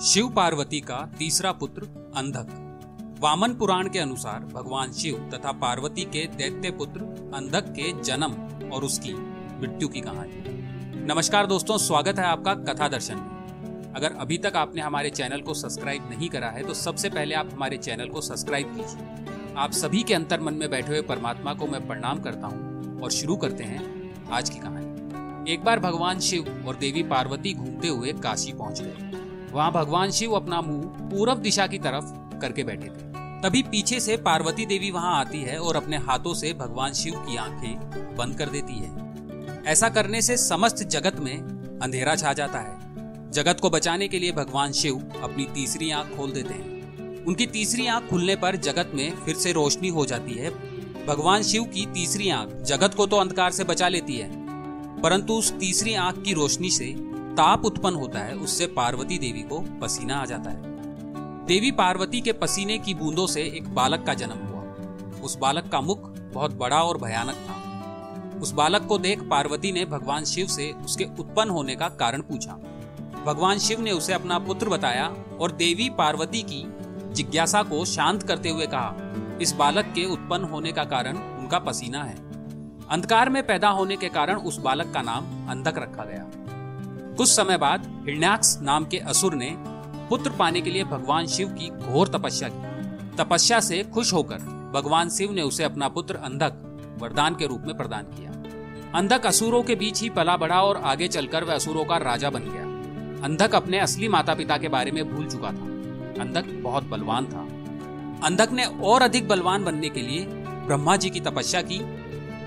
शिव 0.00 0.28
पार्वती 0.28 0.78
का 0.80 0.98
तीसरा 1.18 1.50
पुत्र 1.52 1.82
अंधक। 2.16 3.18
वामन 3.20 3.54
पुराण 3.54 3.88
के 3.88 3.98
अनुसार 3.98 4.44
भगवान 4.44 4.92
शिव 4.92 5.16
तथा 5.34 5.52
पार्वती 5.52 6.04
के 6.04 6.24
दैत्य 6.36 6.70
पुत्र 6.70 7.00
अंधक 7.34 7.68
के 7.70 7.92
जन्म 8.02 8.36
और 8.70 8.84
उसकी 8.84 9.12
मृत्यु 9.12 9.88
की 9.88 10.00
कहानी। 10.00 11.04
नमस्कार 11.06 11.46
दोस्तों, 11.46 11.76
स्वागत 11.78 12.18
है 12.18 12.24
आपका 12.24 12.54
कथा 12.54 12.88
दर्शन 12.88 13.16
में। 13.16 13.92
अगर 13.96 14.12
अभी 14.12 14.38
तक 14.38 14.56
आपने 14.56 14.82
हमारे 14.82 15.10
चैनल 15.10 15.40
को 15.40 15.54
सब्सक्राइब 15.54 16.08
नहीं 16.10 16.28
करा 16.28 16.48
है 16.48 16.62
तो 16.62 16.74
सबसे 16.74 17.10
पहले 17.10 17.34
आप 17.34 17.50
हमारे 17.52 17.76
चैनल 17.78 18.08
को 18.08 18.20
सब्सक्राइब 18.20 18.74
कीजिए। 18.76 19.54
आप 19.56 19.72
सभी 19.72 20.02
के 20.02 20.14
अंतर 20.14 20.40
मन 20.40 20.54
में 20.54 20.68
बैठे 20.70 20.88
हुए 20.88 21.02
परमात्मा 21.02 21.54
को 21.54 21.66
मैं 21.66 21.86
प्रणाम 21.86 22.20
करता 22.20 22.46
हूँ 22.46 23.00
और 23.02 23.10
शुरू 23.10 23.36
करते 23.36 23.64
हैं 23.64 23.82
आज 24.32 24.50
की 24.50 24.58
कहानी। 24.58 25.52
एक 25.52 25.64
बार 25.64 25.78
भगवान 25.80 26.20
शिव 26.20 26.64
और 26.68 26.76
देवी 26.76 27.02
पार्वती 27.02 27.54
घूमते 27.54 27.88
हुए 27.88 28.12
काशी 28.12 28.52
पहुँच 28.52 28.82
गए। 28.82 29.09
वहाँ 29.52 29.70
भगवान 29.72 30.10
शिव 30.10 30.32
अपना 30.32 30.60
मुँह 30.60 31.08
पूरब 31.10 31.38
दिशा 31.38 31.66
की 31.66 31.78
तरफ़ 31.78 32.38
करके 32.40 32.64
बैठे 32.64 32.86
थे। 32.86 33.08
तभी 33.42 33.62
पीछे 33.62 34.00
से 34.00 34.16
पार्वती 34.16 34.66
देवी 34.66 34.90
वहाँ 34.90 35.18
आती 35.20 35.40
है 35.42 35.58
और 35.58 35.76
अपने 35.76 35.96
हाथों 35.98 36.34
से 36.34 36.52
भगवान 36.52 36.92
शिव 36.92 37.14
की 37.18 37.36
आँखें 37.36 38.16
बंद 38.16 38.36
कर 38.38 38.48
देती 38.48 38.78
है। 38.78 39.62
ऐसा 39.66 39.88
करने 39.88 40.22
से 40.22 40.36
समस्त 40.36 40.82
जगत 40.84 41.20
में 41.20 41.36
अंधेरा 41.82 42.14
छा 42.14 42.32
जाता 42.32 42.58
है। 42.58 43.30
जगत 43.30 43.60
को 43.60 43.70
बचाने 43.70 44.08
के 44.08 44.18
लिए 44.18 44.32
भगवान 44.32 44.72
शिव 44.72 45.00
अपनी 45.22 45.44
तीसरी 45.44 45.90
आँख 45.90 46.16
खोल 46.16 46.32
देते 46.32 46.54
हैं। 46.54 47.24
उनकी 47.24 47.46
तीसरी 47.46 47.86
आँख 47.86 48.08
खुलने 48.10 48.36
पर 48.36 48.56
जगत 48.56 48.92
में 48.94 49.10
फिर 49.16 49.34
से 49.34 49.52
रोशनी 49.52 49.88
हो 49.88 50.06
जाती 50.06 50.32
है। 50.32 50.50
भगवान 51.06 51.42
शिव 51.42 51.64
की 51.64 51.86
तीसरी 51.86 52.28
आँख 52.30 52.54
जगत 52.62 52.94
को 52.94 53.06
तो 53.06 53.16
अंधकार 53.16 53.50
से 53.50 53.64
बचा 53.64 53.88
लेती 53.88 54.16
है, 54.16 54.30
परंतु 55.00 55.34
उस 55.34 55.52
तीसरी 55.52 55.94
आँख 55.94 56.22
की 56.22 56.32
रोशनी 56.32 56.70
से 56.70 56.86
ताप 57.30 57.64
उत्पन्न 57.64 57.94
होता 57.94 58.18
है, 58.18 58.34
उससे 58.34 58.66
पार्वती 58.66 59.18
देवी 59.18 59.42
को 59.42 59.58
पसीना 59.80 60.16
आ 60.16 60.24
जाता 60.24 60.50
है। 60.50 61.46
देवी 61.46 61.70
पार्वती 61.70 62.20
के 62.20 62.32
पसीने 62.32 62.78
की 62.78 62.94
बूंदों 62.94 63.26
से 63.26 63.42
एक 63.42 63.74
बालक 63.74 64.04
का 64.06 64.14
जन्म 64.14 64.46
हुआ। 64.46 65.20
उस 65.22 65.36
बालक 65.38 65.68
का 65.68 65.80
मुख 65.80 66.08
बहुत 66.34 66.54
बड़ा 66.54 66.82
और 66.82 66.98
भयानक 66.98 67.34
था। 67.48 67.58
उस 68.40 68.52
बालक 68.52 68.86
को 68.86 68.98
देख 68.98 69.22
पार्वती 69.22 69.72
ने 69.72 69.84
भगवान 69.84 70.24
शिव 70.24 70.46
से 70.46 70.70
उसके 70.84 71.04
उत्पन्न 71.18 71.50
होने 71.50 71.76
का 71.76 71.88
कारण 71.88 72.20
पूछा। 72.20 72.52
भगवान 73.26 73.58
शिव 73.58 73.80
ने 73.80 73.90
उसे 73.90 74.12
अपना 74.12 74.38
पुत्र 74.38 74.68
बताया 74.68 75.06
और 75.40 75.52
देवी 75.52 75.88
पार्वती 75.90 76.42
की 76.42 76.64
जिज्ञासा 77.14 77.62
को 77.62 77.84
शांत 77.84 78.22
करते 78.22 78.48
हुए 78.48 78.66
कहा, 78.66 78.94
इस 79.42 79.52
बालक 79.52 79.84
के 79.84 80.04
उत्पन्न 80.04 80.44
होने 80.44 80.72
का 80.72 80.84
कारण 80.84 81.16
उनका 81.16 81.58
पसीना 81.58 82.02
है। 82.04 82.16
अंधकार 82.88 83.28
में 83.28 83.46
पैदा 83.46 83.68
होने 83.68 83.96
के 83.96 84.08
कारण 84.08 84.34
उस 84.34 84.58
बालक 84.58 84.92
का 84.94 85.02
नाम 85.02 85.48
अंधक 85.48 85.78
रखा 85.78 86.04
गया। 86.04 86.26
कुछ 87.20 87.28
समय 87.28 87.56
बाद 87.56 88.04
हिरण्याक्ष 88.06 88.56
नाम 88.62 88.84
के 88.84 88.98
असुर 88.98 89.34
ने 89.34 89.54
पुत्र 90.08 90.30
पाने 90.30 90.60
के 90.60 90.70
लिए 90.70 90.84
भगवान 90.84 91.26
शिव 91.26 91.48
की 91.48 91.68
घोर 91.68 92.08
तपस्या 92.08 92.48
की। 92.48 93.16
तपस्या 93.16 93.60
से 93.60 93.82
खुश 93.82 94.12
होकर 94.12 94.36
भगवान 94.74 95.08
शिव 95.08 95.32
ने 95.32 95.42
उसे 95.42 95.64
अपना 95.64 95.88
पुत्र 95.88 96.14
अंधक 96.14 96.52
वरदान 97.02 97.34
के 97.34 97.46
रूप 97.46 97.62
में 97.66 97.76
प्रदान 97.76 98.02
किया। 98.02 98.30
अंधक 98.98 99.26
असुरों 99.26 99.62
के 99.62 99.74
बीच 99.74 100.02
ही 100.02 100.10
पला 100.10 100.36
बढ़ा 100.36 100.62
और 100.62 100.76
आगे 100.76 101.08
चलकर 101.08 101.44
वह 101.44 101.54
असुरों 101.54 101.84
का 101.84 101.96
राजा 101.96 102.30
बन 102.30 102.40
गया। 102.40 102.62
अंधक 103.24 103.54
अपने 103.54 103.78
असली 103.78 104.08
माता 104.08 104.34
पिता 104.34 104.58
के 104.58 104.68
बारे 104.68 104.90
में 104.90 105.16
भूल 105.16 105.26
चुका 105.26 105.48
था। 105.48 105.68
अंधक 106.22 106.44
बहुत 106.62 106.84
बलवान 106.84 107.26
था। 107.26 107.40
अंधक 108.26 108.48
ने 108.52 108.64
और 108.64 109.02
अधिक 109.02 109.28
बलवान 109.28 109.64
बनने 109.64 109.88
के 109.88 110.00
लिए 110.00 110.24
ब्रह्मा 110.66 110.96
जी 110.96 111.10
की 111.10 111.20
तपस्या 111.20 111.62
की 111.62 111.78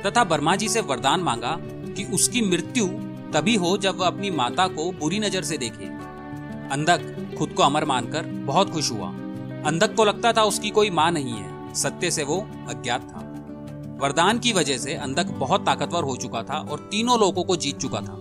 तथा 0.05 0.23
ब्रह्मा 0.23 0.55
जी 0.55 0.69
से 0.69 0.81
वरदान 0.81 1.19
मांगा 1.19 1.57
कि 1.61 2.03
उसकी 2.03 2.41
मृत्यु 2.41 3.12
तभी 3.33 3.55
हो 3.55 3.77
जब 3.77 3.97
वह 3.97 4.07
अपनी 4.07 4.29
माता 4.31 4.67
को 4.67 4.91
बुरी 4.91 5.19
नज़र 5.19 5.43
से 5.43 5.57
देखे। 5.57 5.85
अंधक 6.71 7.35
खुद 7.37 7.49
को 7.49 7.63
अमर 7.63 7.85
मानकर 7.85 8.25
बहुत 8.45 8.71
खुश 8.71 8.91
हुआ। 8.91 9.07
अंधक 9.67 9.95
को 9.95 10.05
लगता 10.05 10.33
था 10.33 10.43
उसकी 10.43 10.69
कोई 10.69 10.89
माँ 10.89 11.11
नहीं 11.11 11.33
है, 11.33 11.73
सत्य 11.73 12.11
से 12.11 12.23
वो 12.23 12.39
अज्ञात 12.69 13.01
था। 13.01 13.19
वरदान 14.01 14.39
की 14.39 14.53
वजह 14.53 14.77
से 14.77 14.93
अंधक 14.93 15.27
बहुत 15.39 15.65
ताकतवर 15.65 16.03
हो 16.03 16.15
चुका 16.15 16.43
था 16.43 16.59
और 16.61 16.79
तीनों 16.91 17.19
लोगों 17.19 17.43
को 17.43 17.55
जीत 17.55 17.77
चुका 17.77 18.01
था। 18.01 18.19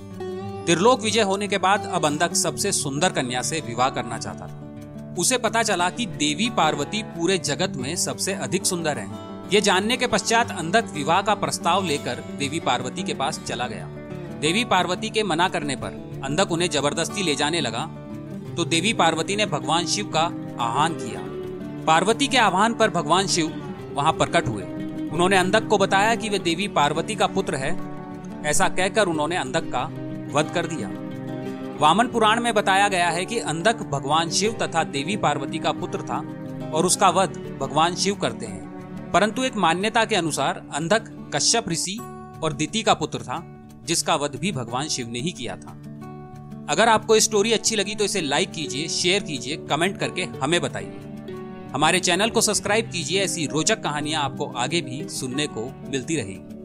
त्रिलोक 0.66 1.00
विजय 1.00 1.22
होने 1.22 1.48
के 1.48 1.58
बाद 1.58 1.90
अब 1.94 2.06
अंधक 2.06 2.34
सबसे 2.34 2.72
सुंदर 2.72 3.12
कन्या 3.12 3.42
से 3.42 3.62
विवाह 3.66 3.88
करना 3.90 4.18
चाहता 4.18 4.46
था। 4.46 5.14
उसे 5.18 5.38
पता 5.38 5.62
चला 5.62 5.90
कि 5.90 6.06
देवी 6.06 6.50
पार्वती 6.50 7.02
पूरे 7.02 7.38
जगत 7.38 7.72
में 7.76 7.94
सबसे 7.96 8.34
अधिक 8.34 8.66
सुंदर 8.66 8.98
है। 8.98 9.08
ये 9.52 9.60
जानने 9.60 9.96
के 9.96 10.06
पश्चात 10.06 10.50
अंधक 10.50 10.92
विवाह 10.94 11.22
का 11.22 11.34
प्रस्ताव 11.34 11.84
लेकर 11.84 12.22
देवी 12.38 12.60
पार्वती 12.60 13.02
के 13.02 13.14
पास 13.14 13.40
चला 13.40 13.66
गया। 13.66 13.88
देवी 14.42 14.64
पार्वती 14.64 15.08
के 15.10 15.22
मना 15.22 15.48
करने 15.48 15.76
पर 15.76 16.20
अंधक 16.24 16.52
उन्हें 16.52 16.68
ज़बरदस्ती 16.70 17.22
ले 17.22 17.34
जाने 17.34 17.60
लगा 17.60 17.84
तो 18.56 18.64
देवी 18.64 18.92
पार्वती 18.92 19.36
ने 19.36 19.46
भगवान 19.46 19.86
शिव 19.86 20.06
का 20.06 20.20
आह्वान 20.60 20.94
किया। 20.94 21.20
पार्वती 21.86 22.26
के 22.26 22.38
आह्वान 22.38 22.74
पर 22.74 22.90
भगवान 22.90 23.26
शिव 23.26 23.52
वहाँ 23.94 24.12
प्रकट 24.12 24.48
हुए। 24.48 24.62
उन्होंने 24.62 25.36
अंधक 25.36 25.66
को 25.68 25.78
बताया 25.78 26.14
कि 26.14 26.28
वे 26.28 26.38
देवी 26.38 26.68
पार्वती 26.68 27.14
का 27.14 27.26
पुत्र 27.26 27.54
है, 27.54 27.70
ऐसा 28.46 28.68
कहकर 28.68 29.08
उन्होंने 29.08 29.36
अंधक 29.36 29.70
का 29.74 29.84
वध 30.34 30.50
कर 30.54 30.66
दिया। 30.66 30.88
वामन 31.80 32.06
पुराण 32.06 32.40
में 32.40 32.52
बताया 32.54 32.88
गया 32.88 33.08
है 33.10 33.24
कि 33.24 33.38
अंधक 33.38 33.82
भगवान 33.92 34.30
शिव 34.30 34.56
तथा 34.62 34.84
देवी 34.84 35.16
पार्वती 35.16 35.58
का 35.58 35.72
पुत्र 35.72 36.02
था 36.02 36.18
और 36.70 36.86
उसका 36.86 37.10
वध 37.10 37.38
भगवान 37.60 37.94
शिव 37.94 38.14
करते 38.14 38.46
हैं। 38.46 39.10
परंतु 39.12 39.42
एक 39.42 39.56
मान्यता 39.56 40.04
के 40.04 40.16
अनुसार 40.16 40.62
अंधक 40.74 41.30
कश्यप 41.34 41.68
ऋषि 41.68 41.98
और 42.42 42.52
दिति 42.52 42.82
का 42.82 42.94
पुत्र 42.94 43.18
था। 43.18 43.51
जिसका 43.84 44.16
वध 44.16 44.36
भी 44.36 44.52
भगवान 44.52 44.88
शिव 44.88 45.08
ने 45.08 45.20
ही 45.20 45.32
किया 45.32 45.56
था। 45.56 45.78
अगर 46.68 46.88
आपको 46.88 47.18
स्टोरी 47.20 47.52
अच्छी 47.52 47.76
लगी 47.76 47.94
तो 47.94 48.04
इसे 48.04 48.20
लाइक 48.20 48.50
कीजिए 48.52 48.88
शेयर 48.88 49.22
कीजिए 49.22 49.56
कमेंट 49.56 49.98
करके 49.98 50.22
हमें 50.22 50.60
बताइए। 50.60 50.98
हमारे 51.72 52.00
चैनल 52.00 52.30
को 52.30 52.40
सब्सक्राइब 52.40 52.90
कीजिए, 52.90 53.20
ऐसी 53.20 53.46
रोचक 53.46 53.82
कहानियाँ 53.82 54.22
आपको 54.22 54.46
आगे 54.46 54.80
भी 54.80 55.08
सुनने 55.08 55.46
को 55.46 55.70
मिलती 55.90 56.16
रहेगी। 56.16 56.61